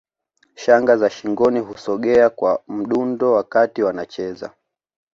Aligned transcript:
Shanga 0.55 0.97
za 0.97 1.09
shingoni 1.09 1.59
husogea 1.59 2.29
kwa 2.29 2.63
mdundo 2.67 3.31
wakati 3.31 3.83
wanacheza 3.83 4.53